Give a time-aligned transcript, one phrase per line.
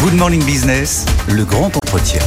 [0.00, 2.20] Good Morning Business, le grand entretien.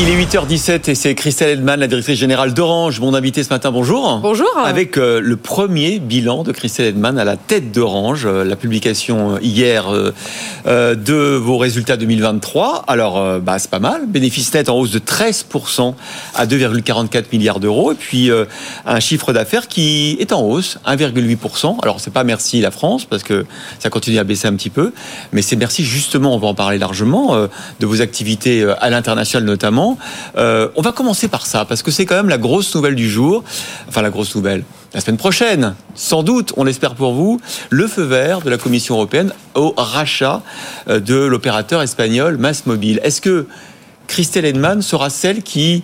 [0.00, 3.70] Il est 8h17 et c'est Christelle Edman, la directrice générale d'Orange, mon invité ce matin.
[3.70, 4.18] Bonjour.
[4.18, 4.48] Bonjour.
[4.58, 9.36] Avec euh, le premier bilan de Christelle Edman à la tête d'Orange, euh, la publication
[9.36, 9.86] euh, hier
[10.64, 12.86] de vos résultats 2023.
[12.88, 14.06] Alors, bah, c'est pas mal.
[14.08, 15.94] Bénéfice net en hausse de 13%
[16.34, 17.92] à 2,44 milliards d'euros.
[17.92, 18.30] Et puis,
[18.86, 21.76] un chiffre d'affaires qui est en hausse, 1,8%.
[21.82, 23.44] Alors, c'est pas merci la France parce que
[23.78, 24.92] ça continue à baisser un petit peu.
[25.32, 29.83] Mais c'est merci justement, on va en parler largement, de vos activités à l'international notamment
[30.36, 33.08] euh, on va commencer par ça, parce que c'est quand même la grosse nouvelle du
[33.08, 33.44] jour.
[33.88, 34.64] Enfin, la grosse nouvelle.
[34.92, 38.94] La semaine prochaine, sans doute, on l'espère pour vous, le feu vert de la Commission
[38.94, 40.42] européenne au rachat
[40.88, 43.00] euh, de l'opérateur espagnol Massmobile.
[43.02, 43.46] Est-ce que
[44.06, 45.82] Christelle Edman sera celle qui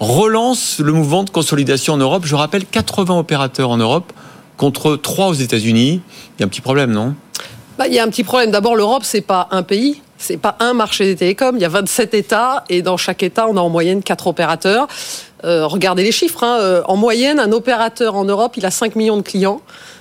[0.00, 2.22] relance le mouvement de consolidation en Europe?
[2.24, 4.12] Je rappelle 80 opérateurs en Europe
[4.56, 6.00] contre 3 aux États-Unis.
[6.36, 7.14] Il y a un petit problème, non?
[7.78, 8.50] Bah, il y a un petit problème.
[8.50, 11.56] D'abord, l'Europe, c'est pas un pays, c'est pas un marché des télécoms.
[11.56, 14.88] Il y a 27 États et dans chaque État, on a en moyenne 4 opérateurs.
[15.44, 16.44] Euh, regardez les chiffres.
[16.44, 16.58] Hein.
[16.60, 19.60] Euh, en moyenne, un opérateur en Europe, il a 5 millions de clients.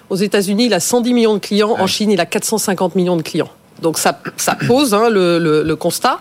[0.10, 1.76] Aux États-Unis, il a 110 millions de clients.
[1.80, 3.50] En Chine, il a 450 millions de clients.
[3.82, 6.20] Donc ça, ça pose hein, le, le, le, constat.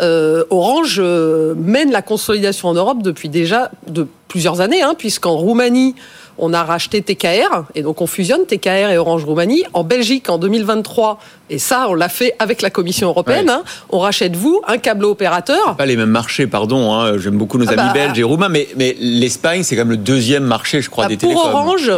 [0.00, 5.36] Euh, Orange euh, mène la consolidation en Europe depuis déjà de plusieurs années, hein, puisqu'en
[5.36, 5.94] Roumanie,
[6.38, 9.64] on a racheté TKR et donc on fusionne TKR et Orange Roumanie.
[9.72, 11.18] En Belgique, en 2023,
[11.50, 15.04] et ça, on l'a fait avec la Commission européenne, hein, on rachète vous un câble
[15.04, 15.76] opérateur.
[15.76, 16.92] Pas les mêmes marchés, pardon.
[16.94, 19.82] Hein, J'aime beaucoup nos ah amis bah, belges et roumains, mais, mais l'Espagne, c'est quand
[19.82, 21.42] même le deuxième marché, je crois, bah, des télécoms.
[21.42, 21.90] Pour Orange.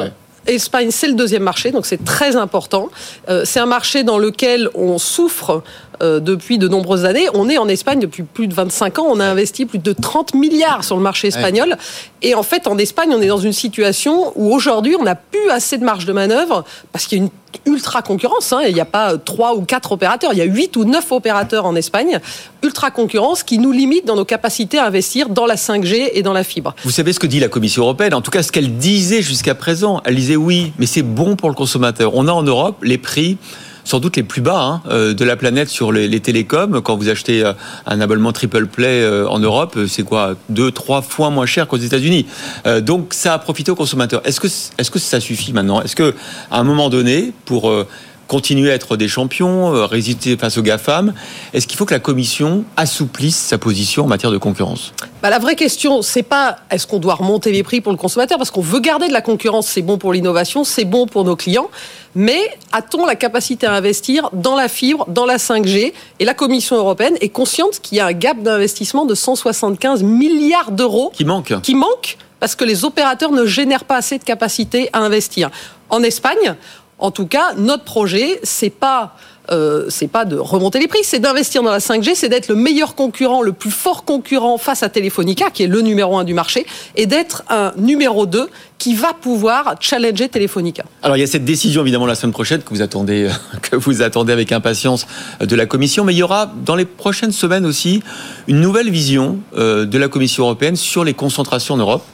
[0.47, 2.89] Espagne, c'est le deuxième marché, donc c'est très important.
[3.29, 5.63] Euh, c'est un marché dans lequel on souffre
[6.03, 7.29] euh, depuis de nombreuses années.
[7.35, 9.07] On est en Espagne depuis plus de 25 ans.
[9.09, 11.77] On a investi plus de 30 milliards sur le marché espagnol.
[12.23, 15.51] Et en fait, en Espagne, on est dans une situation où aujourd'hui, on n'a plus
[15.51, 17.31] assez de marge de manœuvre parce qu'il y a une
[17.67, 18.53] ultra concurrence.
[18.53, 18.61] Hein.
[18.67, 21.67] Il n'y a pas trois ou quatre opérateurs, il y a huit ou neuf opérateurs
[21.67, 22.19] en Espagne.
[22.63, 26.33] Ultra concurrence qui nous limite dans nos capacités à investir dans la 5G et dans
[26.33, 26.75] la fibre.
[26.85, 29.55] Vous savez ce que dit la Commission européenne En tout cas, ce qu'elle disait jusqu'à
[29.55, 30.01] présent.
[30.05, 32.15] Elle disait oui, mais c'est bon pour le consommateur.
[32.15, 33.39] On a en Europe les prix
[33.85, 36.81] sans doute les plus bas hein, euh, de la planète sur les, télécoms.
[36.83, 37.53] Quand vous achetez euh,
[37.87, 41.77] un abonnement triple play euh, en Europe, c'est quoi Deux, trois fois moins cher qu'aux
[41.77, 42.27] États-Unis.
[42.81, 44.23] donc ça a profité aux consommateurs.
[44.25, 45.83] Est-ce que, est-ce que ça suffit maintenant?
[45.83, 46.15] Est-ce que
[46.51, 47.73] à un moment donné, pour
[48.29, 51.15] continuer à être des champions, euh, résister face aux GAFAM.
[51.53, 54.93] Est-ce qu'il faut que la Commission assouplisse sa position en matière de concurrence?
[55.23, 58.39] Bah, La vraie question, c'est pas est-ce qu'on doit remonter les prix pour le consommateur,
[58.39, 61.37] parce qu'on veut garder de la concurrence, c'est bon pour l'innovation, c'est bon pour nos
[61.37, 61.69] clients,
[62.15, 62.41] mais
[62.73, 67.17] a-t-on la capacité à investir dans la fibre, dans la 5G Et la Commission européenne
[67.21, 71.55] est consciente qu'il y a un gap d'investissement de 175 milliards d'euros qui manque.
[71.63, 75.51] Qui manque parce que les opérateurs ne génèrent pas assez de capacité à investir.
[75.89, 76.57] En Espagne,
[76.99, 79.17] en tout cas, notre projet, c'est pas
[79.51, 82.95] euh, pas de remonter les prix, c'est d'investir dans la 5G, c'est d'être le meilleur
[82.95, 86.67] concurrent, le plus fort concurrent face à Telefonica, qui est le numéro un du marché,
[86.97, 90.85] et d'être un numéro 2 qui va pouvoir challenger Telefonica.
[91.03, 93.29] Alors il y a cette décision évidemment la semaine prochaine que vous attendez,
[94.01, 95.07] attendez avec impatience
[95.41, 98.03] de la Commission, mais il y aura dans les prochaines semaines aussi
[98.47, 102.05] une nouvelle vision euh, de la Commission européenne sur les concentrations en Europe.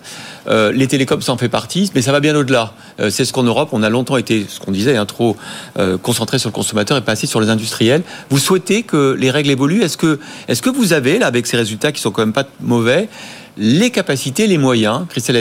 [0.48, 2.72] Euh, les télécoms s'en fait partie, mais ça va bien au-delà.
[3.00, 5.36] Euh, c'est ce qu'en Europe, on a longtemps été, ce qu'on disait, hein, trop
[5.78, 8.02] euh, concentré sur le consommateur et pas assez sur les industriels.
[8.30, 9.82] Vous souhaitez que les règles évoluent?
[9.82, 10.18] Est-ce que,
[10.48, 13.08] est que vous avez, là, avec ces résultats qui sont quand même pas mauvais,
[13.56, 15.36] les capacités, les moyens, Christelle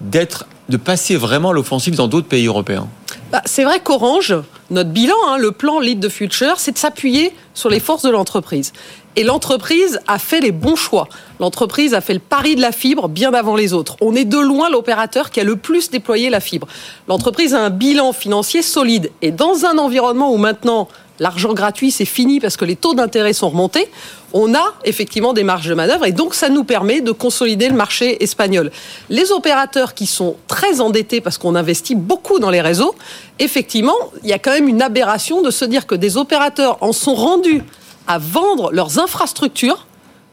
[0.00, 2.88] d'être, de passer vraiment l'offensive dans d'autres pays européens?
[3.32, 4.34] Bah, C'est vrai qu'Orange,
[4.70, 8.10] notre bilan, hein, le plan Lead the Future, c'est de s'appuyer sur les forces de
[8.10, 8.72] l'entreprise.
[9.16, 11.08] Et l'entreprise a fait les bons choix.
[11.40, 13.96] L'entreprise a fait le pari de la fibre bien avant les autres.
[14.00, 16.68] On est de loin l'opérateur qui a le plus déployé la fibre.
[17.08, 19.10] L'entreprise a un bilan financier solide.
[19.22, 20.88] Et dans un environnement où maintenant
[21.20, 23.88] l'argent gratuit c'est fini parce que les taux d'intérêt sont remontés,
[24.32, 27.74] on a effectivement des marges de manœuvre et donc ça nous permet de consolider le
[27.74, 28.70] marché espagnol.
[29.08, 32.94] Les opérateurs qui sont très endettés parce qu'on investit beaucoup dans les réseaux,
[33.38, 36.92] effectivement, il y a quand même une aberration de se dire que des opérateurs en
[36.92, 37.62] sont rendus
[38.06, 39.86] à vendre leurs infrastructures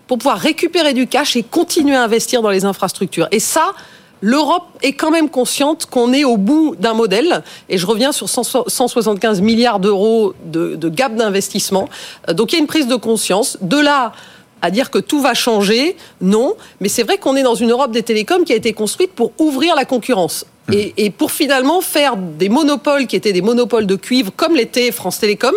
[0.08, 3.28] pour pouvoir récupérer du cash et continuer à investir dans les infrastructures.
[3.32, 3.74] Et ça,
[4.22, 7.44] l'Europe est quand même consciente qu'on est au bout d'un modèle.
[7.70, 11.90] Et je reviens sur 175 milliards d'euros de, gap d'investissement.
[12.34, 13.58] Donc il y a une prise de conscience.
[13.62, 14.14] De là
[14.62, 16.56] à dire que tout va changer, non.
[16.80, 19.32] Mais c'est vrai qu'on est dans une Europe des télécoms qui a été construite pour
[19.38, 20.46] ouvrir la concurrence.
[20.72, 24.92] Et, et, pour finalement faire des monopoles qui étaient des monopoles de cuivre, comme l'était
[24.92, 25.54] France Télécom,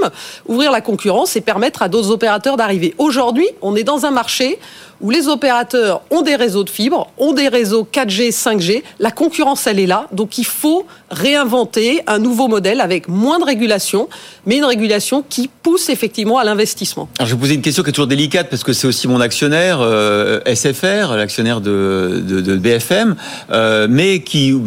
[0.46, 2.94] ouvrir la concurrence et permettre à d'autres opérateurs d'arriver.
[2.98, 4.58] Aujourd'hui, on est dans un marché
[5.00, 8.82] où les opérateurs ont des réseaux de fibres, ont des réseaux 4G, 5G.
[8.98, 10.06] La concurrence, elle est là.
[10.12, 14.08] Donc il faut réinventer un nouveau modèle avec moins de régulation,
[14.46, 17.08] mais une régulation qui pousse effectivement à l'investissement.
[17.20, 19.20] Je vais vous poser une question qui est toujours délicate parce que c'est aussi mon
[19.20, 23.16] actionnaire, euh, SFR, l'actionnaire de, BFM,
[23.50, 24.58] euh, mais qui euh,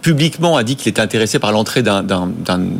[0.00, 2.26] publiquement a dit qu'il était intéressé par l'entrée d'un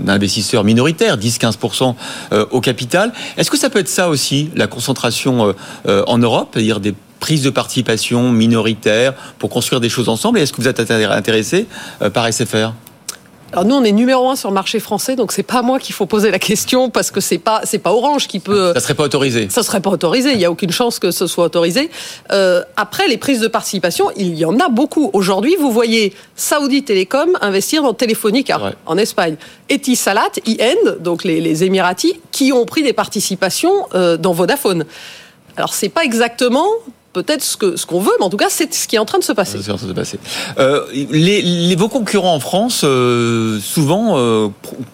[0.08, 1.94] investisseur minoritaire, 10-15%
[2.32, 3.12] euh, au capital.
[3.36, 5.54] Est-ce que ça peut être ça aussi, la concentration
[5.86, 6.41] en Europe?
[6.52, 10.68] C'est-à-dire des prises de participation minoritaires pour construire des choses ensemble Et est-ce que vous
[10.68, 11.66] êtes intéressé
[12.02, 12.72] euh, par SFR
[13.52, 15.94] alors nous, on est numéro un sur le marché français, donc c'est pas moi qu'il
[15.94, 18.72] faut poser la question parce que c'est pas c'est pas Orange qui peut.
[18.72, 19.48] Ça serait pas autorisé.
[19.50, 20.32] Ça serait pas autorisé.
[20.32, 21.90] Il y a aucune chance que ce soit autorisé.
[22.32, 25.10] Euh, après, les prises de participation, il y en a beaucoup.
[25.12, 29.36] Aujourd'hui, vous voyez Saudi Telecom investir dans Telefonica en Espagne,
[29.70, 34.86] Etisalat, IN, donc les, les Émiratis, qui ont pris des participations euh, dans Vodafone.
[35.56, 36.66] Alors c'est pas exactement
[37.12, 39.04] peut-être ce que ce qu'on veut, mais en tout cas, c'est ce qui est en
[39.04, 39.58] train de se passer.
[39.70, 40.18] En train de se passer.
[40.58, 44.48] Euh, les, vos concurrents en France, euh, souvent, euh,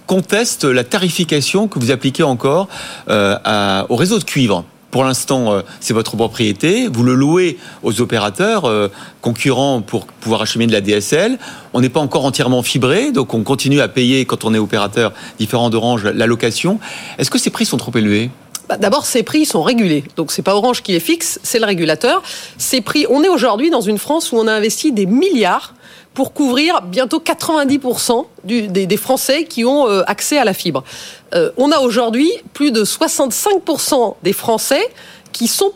[0.07, 2.69] contestent la tarification que vous appliquez encore
[3.09, 4.65] au réseau de cuivre.
[4.91, 6.89] Pour l'instant, c'est votre propriété.
[6.89, 8.73] Vous le louez aux opérateurs
[9.21, 11.39] concurrents pour pouvoir acheminer de la DSL.
[11.75, 15.13] On n'est pas encore entièrement fibré, donc on continue à payer, quand on est opérateur
[15.39, 16.81] différent d'Orange, la location.
[17.19, 18.31] Est-ce que ces prix sont trop élevés?
[18.69, 20.05] Bah, D'abord, ces prix sont régulés.
[20.17, 22.23] Donc, c'est pas Orange qui les fixe, c'est le régulateur.
[22.59, 25.75] Ces prix, on est aujourd'hui dans une France où on a investi des milliards
[26.15, 30.83] pour couvrir bientôt 90% du, des, des, Français qui ont euh, accès à la fibre.
[31.35, 34.83] Euh, on a aujourd'hui plus de 65% des Français
[35.33, 35.73] qui sont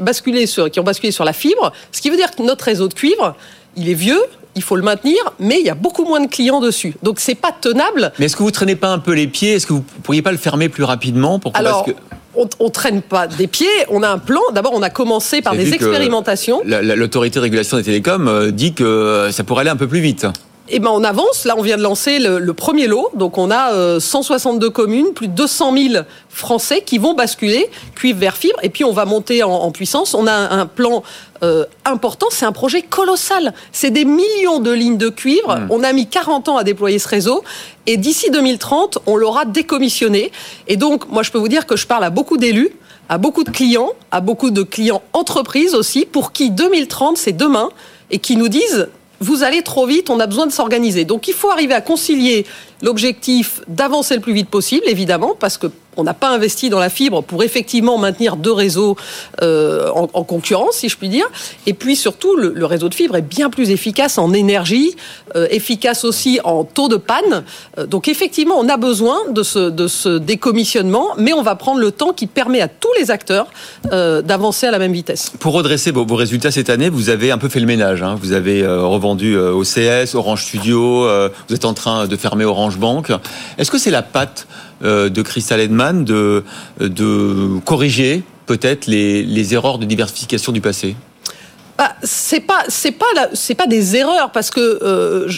[0.00, 2.88] basculés sur, qui ont basculé sur la fibre, ce qui veut dire que notre réseau
[2.88, 3.34] de cuivre,
[3.76, 4.22] il est vieux,
[4.56, 6.94] il faut le maintenir, mais il y a beaucoup moins de clients dessus.
[7.02, 8.10] Donc c'est pas tenable.
[8.18, 9.52] Mais est-ce que vous traînez pas un peu les pieds?
[9.52, 12.02] Est-ce que vous pourriez pas le fermer plus rapidement pour Alors, parce que
[12.34, 14.40] on, on traîne pas des pieds, on a un plan.
[14.52, 16.62] D'abord, on a commencé par des expérimentations.
[16.64, 20.26] L'autorité de régulation des télécoms euh, dit que ça pourrait aller un peu plus vite.
[20.68, 21.44] Eh ben, on avance.
[21.44, 23.10] Là, on vient de lancer le, le premier lot.
[23.14, 28.18] Donc, on a euh, 162 communes, plus de 200 000 Français qui vont basculer cuivre
[28.18, 28.58] vers fibre.
[28.62, 30.14] Et puis, on va monter en, en puissance.
[30.14, 31.02] On a un, un plan
[31.42, 32.26] euh, important.
[32.30, 33.54] C'est un projet colossal.
[33.72, 35.56] C'est des millions de lignes de cuivre.
[35.56, 35.68] Mmh.
[35.70, 37.44] On a mis 40 ans à déployer ce réseau.
[37.86, 40.32] Et d'ici 2030, on l'aura décommissionné.
[40.66, 42.72] Et donc, moi, je peux vous dire que je parle à beaucoup d'élus
[43.08, 47.68] à beaucoup de clients, à beaucoup de clients entreprises aussi, pour qui 2030 c'est demain
[48.10, 48.88] et qui nous disent
[49.20, 51.04] vous allez trop vite, on a besoin de s'organiser.
[51.04, 52.46] Donc il faut arriver à concilier
[52.82, 56.90] l'objectif d'avancer le plus vite possible, évidemment, parce que on n'a pas investi dans la
[56.90, 58.96] fibre pour effectivement maintenir deux réseaux
[59.42, 61.26] euh, en, en, concurrence, si je puis dire.
[61.66, 64.96] Et puis surtout, le, réseau de fibre est bien plus efficace en énergie,
[65.36, 67.44] euh, efficace aussi en taux de panne.
[67.78, 72.12] Euh, donc effectivement, on a besoin de ce, décommissionnement, mais on va prendre le temps
[72.12, 73.46] qui permet à tous les acteurs
[73.90, 75.32] d'avancer à la même vitesse.
[75.38, 78.02] Pour redresser vos, résultats cette année, vous avez un peu fait le ménage.
[78.02, 78.16] Hein.
[78.20, 81.08] Vous avez revendu OCS, Orange Studio,
[81.48, 83.12] vous êtes en train de fermer Orange Bank.
[83.58, 84.46] Est-ce que c'est la patte
[84.82, 86.42] de Crystal Edman de,
[87.64, 90.96] corriger peut-être les, erreurs de diversification du passé?
[91.78, 93.04] Bah, c'est pas c'est pas
[93.34, 95.28] c'est pas des erreurs parce que euh,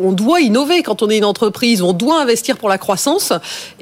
[0.00, 3.32] on doit innover quand on est une entreprise, on doit investir pour la croissance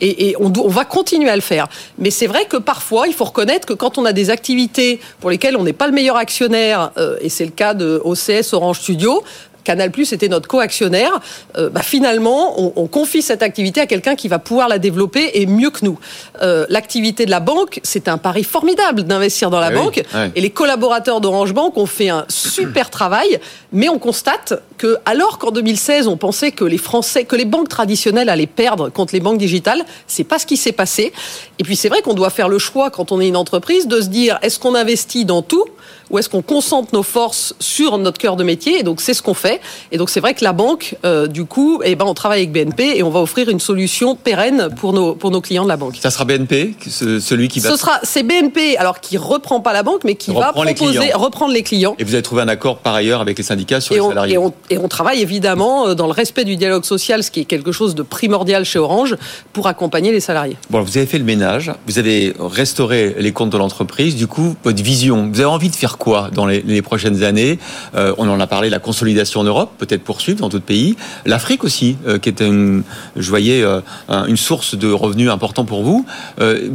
[0.00, 1.66] et, on, va continuer à le faire.
[1.98, 5.30] Mais c'est vrai que parfois, il faut reconnaître que quand on a des activités pour
[5.30, 8.80] lesquelles on n'est pas le meilleur actionnaire, euh, et c'est le cas de OCS Orange
[8.80, 9.22] Studio,
[9.66, 11.10] Canal Plus était notre co-actionnaire,
[11.58, 15.30] euh, bah, finalement, on, on, confie cette activité à quelqu'un qui va pouvoir la développer
[15.34, 15.98] et mieux que nous.
[16.40, 20.02] Euh, L'activité de la banque, c'est un pari formidable d'investir dans la ah banque.
[20.14, 20.20] Oui.
[20.36, 23.40] Et les collaborateurs d'Orange Bank ont fait un super travail,
[23.72, 27.68] mais on constate que, alors qu'en 2016, on pensait que les Français, que les banques
[27.68, 31.12] traditionnelles allaient perdre contre les banques digitales, c'est pas ce qui s'est passé.
[31.58, 34.00] Et puis c'est vrai qu'on doit faire le choix quand on est une entreprise de
[34.00, 35.64] se dire est-ce qu'on investit dans tout
[36.10, 39.22] ou est-ce qu'on concentre nos forces sur notre cœur de métier Et donc c'est ce
[39.22, 39.60] qu'on fait.
[39.92, 42.52] Et donc c'est vrai que la banque, euh, du coup, eh ben on travaille avec
[42.52, 45.76] BNP et on va offrir une solution pérenne pour nos pour nos clients de la
[45.76, 45.96] banque.
[46.00, 47.70] Ça sera BNP, celui qui va.
[47.70, 51.12] Ce sera c'est BNP, alors qui reprend pas la banque, mais qui va proposer les
[51.12, 51.94] reprendre les clients.
[51.98, 54.08] Et vous avez trouvé un accord par ailleurs avec les syndicats sur et les on,
[54.08, 54.34] salariés.
[54.34, 57.40] Et on, et on travaille évidemment euh, dans le respect du dialogue social, ce qui
[57.40, 59.16] est quelque chose de primordial chez Orange,
[59.52, 60.56] pour accompagner les salariés.
[60.70, 64.16] Bon, vous avez fait le ménage, vous avez restauré les comptes de l'entreprise.
[64.16, 67.58] Du coup, votre vision, vous avez envie de faire quoi dans les, prochaines années
[67.94, 70.96] euh, On en a parlé, la consolidation en Europe, peut-être poursuivre dans d'autres pays.
[71.24, 72.82] L'Afrique aussi, euh, qui est une,
[73.14, 76.06] je voyais, euh, une source de revenus important pour vous.
[76.40, 76.70] Euh,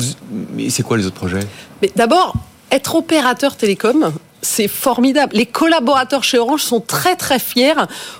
[0.69, 1.45] c'est quoi les autres projets?
[1.81, 2.33] Mais d'abord,
[2.69, 5.33] être opérateur télécom, c'est formidable.
[5.35, 7.73] Les collaborateurs chez Orange sont très très fiers.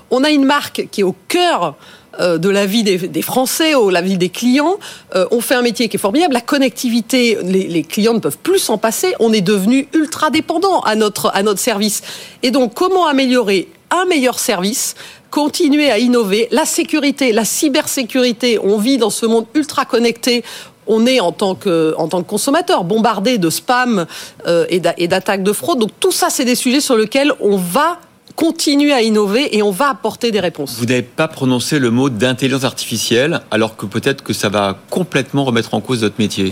[0.09, 1.75] On a une marque qui est au cœur
[2.19, 4.77] de la vie des, Français, ou la vie des clients.
[5.15, 6.33] Euh, on fait un métier qui est formidable.
[6.33, 9.13] La connectivité, les, clients ne peuvent plus s'en passer.
[9.19, 12.01] On est devenu ultra dépendant à notre, à notre service.
[12.43, 14.95] Et donc, comment améliorer un meilleur service
[15.29, 16.47] continuer à innover?
[16.51, 20.43] La sécurité, la cybersécurité, on vit dans ce monde ultra connecté
[20.87, 24.05] on est en tant que, en tant que consommateur bombardé de spam
[24.47, 25.79] euh, et d'attaques de fraude.
[25.79, 27.99] Donc tout ça, c'est des sujets sur lesquels on va
[28.35, 30.77] continuer à innover et on va apporter des réponses.
[30.77, 35.43] Vous n'avez pas prononcé le mot d'intelligence artificielle, alors que peut-être que ça va complètement
[35.43, 36.51] remettre en cause votre métier.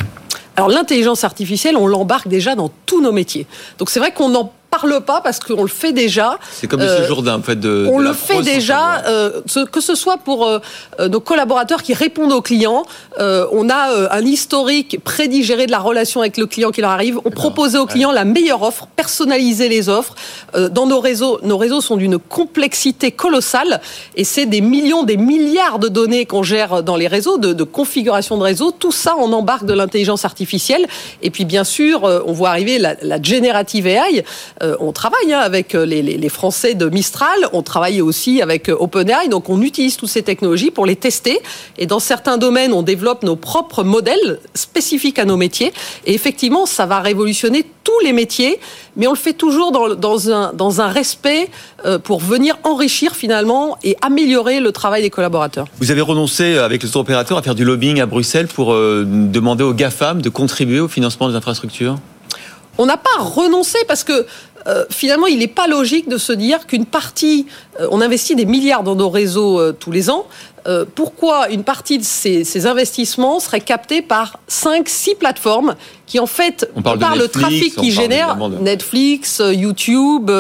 [0.56, 3.48] Alors l'intelligence artificielle, on l'embarque déjà dans tous nos métiers.
[3.78, 6.38] Donc c'est vrai qu'on en parle pas parce qu'on le fait déjà.
[6.52, 7.88] C'est comme euh, ce Jourdain, en fait, de.
[7.92, 10.60] On le fait déjà, euh, que ce soit pour euh,
[11.08, 12.84] nos collaborateurs qui répondent aux clients.
[13.18, 17.20] on a un historique prédigéré de la relation avec le client qui leur arrive.
[17.26, 20.16] On propose aux clients la meilleure offre, personnaliser les offres.
[20.72, 23.82] dans nos réseaux, nos réseaux sont d'une complexité colossale
[24.16, 27.64] et c'est des millions, des milliards de données qu'on gère dans les réseaux, de, de
[27.64, 28.72] configuration de réseaux.
[28.72, 30.86] Tout ça, on embarque de l'intelligence artificielle.
[31.22, 34.24] Et puis, bien sûr, on voit arriver la, la générative AI.
[34.62, 38.76] Euh, on travaille hein, avec euh, les, Français de Mistral, on travaille aussi avec euh,
[38.78, 41.40] OpenAI, donc on utilise toutes ces technologies pour les tester.
[41.78, 45.74] Et dans certains domaines, on développe nos propres modèles spécifiques à nos métiers.
[46.06, 48.60] Et effectivement, ça va révolutionner tous les métiers,
[48.98, 51.50] mais on le fait toujours dans, un, dans un respect
[52.04, 55.66] pour venir enrichir finalement et améliorer le travail des collaborateurs.
[55.80, 59.74] Vous avez renoncé avec les opérateurs à faire du lobbying à Bruxelles pour demander aux
[59.74, 61.98] GAFAM de contribuer au financement des infrastructures?
[62.82, 64.26] On n'a pas renoncé parce que
[64.68, 67.48] euh, finalement, il n'est pas logique de se dire qu'une partie,
[67.80, 70.28] euh, on investit des milliards dans nos réseaux euh, tous les ans,
[70.96, 76.82] pourquoi une partie de ces, investissements serait captée par 5-6 plateformes qui en fait, on
[76.82, 80.32] parle par le trafic qui génère, Netflix, YouTube,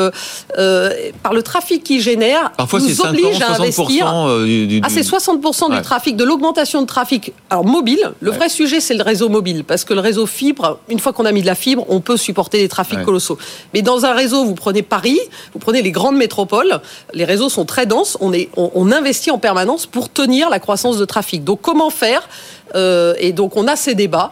[0.56, 4.08] par le trafic qui génère, Parfois nous oblige à investir.
[4.08, 7.34] Ah, c'est 60% du trafic, de l'augmentation de trafic.
[7.52, 11.00] Alors mobile, le vrai sujet c'est le réseau mobile, parce que le réseau fibre, une
[11.00, 13.38] fois qu'on a mis de la fibre, on peut supporter des trafics colossaux.
[13.74, 15.20] Mais dans un réseau, vous prenez Paris,
[15.54, 16.82] vous prenez les grandes métropoles,
[17.14, 20.98] les réseaux sont très denses, on, est, on, investit en permanence pour tenir la croissance
[20.98, 21.44] de trafic.
[21.46, 22.28] Donc comment faire
[22.76, 24.32] euh, Et donc on a ces débats.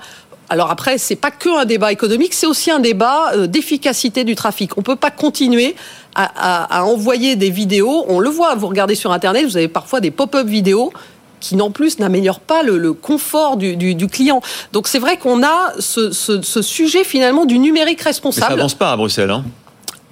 [0.50, 4.36] Alors après, c'est pas que un débat économique, c'est aussi un débat euh, d'efficacité du
[4.36, 4.77] trafic.
[4.77, 5.75] On peut pas continuer
[6.15, 8.06] à, envoyer des vidéos.
[8.08, 10.91] On le voit, vous regardez sur Internet, vous avez parfois des pop-up vidéos
[11.39, 14.41] qui non plus n'améliorent pas le, confort du, client.
[14.74, 16.12] Donc c'est vrai qu'on a ce,
[16.62, 18.48] sujet finalement du numérique responsable.
[18.48, 19.29] ça avance pas à Bruxelles.
[19.29, 19.44] Hein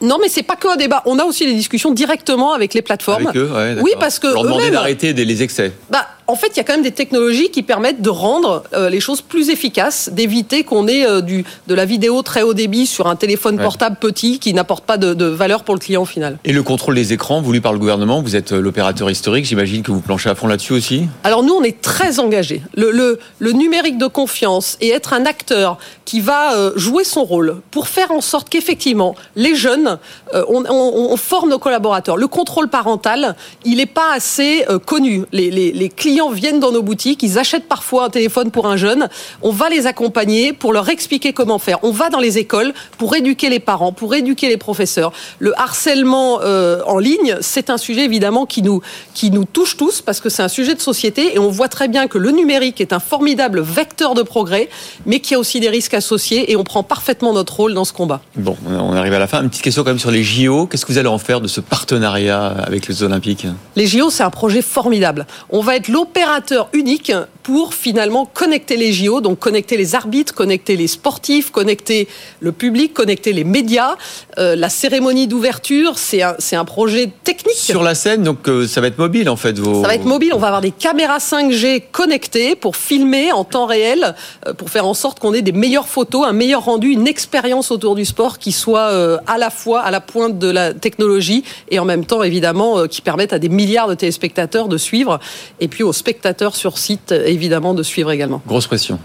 [0.02, 1.02] non, mais c'est pas que un débat.
[1.06, 3.28] On a aussi des discussions directement avec les plateformes.
[3.28, 3.50] Avec eux,
[3.82, 5.72] oui, parce que leur demander d'arrêter les excès.
[5.90, 8.90] Bah, en fait, il y a quand même des technologies qui permettent de rendre euh,
[8.90, 12.88] les choses plus efficaces, d'éviter qu'on ait euh, du, de la vidéo très haut débit
[12.88, 16.40] sur un téléphone portable petit qui n'apporte pas de, valeur pour le client final.
[16.44, 19.84] Et le contrôle des écrans voulu par le gouvernement, vous êtes euh, l'opérateur historique, j'imagine
[19.84, 22.62] que vous planchez à fond là-dessus aussi Alors nous, on est très engagés.
[22.76, 27.58] Le, le, le, numérique de confiance et être un acteur qui va jouer son rôle
[27.72, 29.85] pour faire en sorte qu'effectivement, les jeunes,
[30.34, 32.18] on, on, forme nos collaborateurs.
[32.18, 35.24] Le contrôle parental, il n'est pas assez connu.
[35.32, 39.10] Les, clients viennent dans nos boutiques, ils achètent parfois un téléphone pour un jeune.
[39.42, 41.80] On va les accompagner pour leur expliquer comment faire.
[41.84, 45.12] On va dans les écoles pour éduquer les parents, pour éduquer les professeurs.
[45.40, 48.82] Le harcèlement euh, en ligne, c'est un sujet évidemment qui nous,
[49.14, 51.88] qui nous touche tous parce que c'est un sujet de société et on voit très
[51.88, 54.70] bien que le numérique est un formidable vecteur de progrès,
[55.06, 57.86] mais qu'il y a aussi des risques associés et on prend parfaitement notre rôle dans
[57.86, 58.22] ce combat.
[58.36, 59.42] Bon, on arrive à la fin.
[59.42, 60.68] Une petite question quand même sur les JO.
[60.68, 63.48] Qu'est-ce que vous allez en faire de ce partenariat avec les Olympiques?
[63.76, 65.26] Les JO, c'est un projet formidable.
[65.50, 67.12] On va être l'eau opérateur unique
[67.44, 72.08] pour finalement connecter les JO, donc connecter les arbitres, connecter les sportifs, connecter
[72.40, 73.98] le public, connecter les médias.
[74.40, 77.56] Euh, la cérémonie d'ouverture, c'est un, c'est un projet technique.
[77.56, 79.60] Sur la scène, donc euh, ça va être mobile en fait.
[79.60, 79.82] Vos...
[79.82, 83.68] Ça va être mobile, on va avoir des caméras 5G connectées pour filmer en temps
[83.68, 84.16] réel,
[84.48, 87.70] euh, pour faire en sorte qu'on ait des meilleures photos, un meilleur rendu, une expérience
[87.70, 91.80] autour du sport qui soit à la fois à la pointe de la technologie et
[91.80, 95.20] en même temps évidemment qui permette à des milliards de téléspectateurs de suivre.
[95.60, 98.42] Et puis au spectateurs sur site, évidemment, de suivre également.
[98.48, 99.00] Grosse pression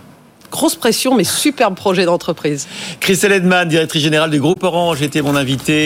[0.51, 2.67] grosse pression, mais superbe projet d'entreprise.
[2.99, 5.79] Christelle Edman, directrice générale du groupe Orange, était mon invité.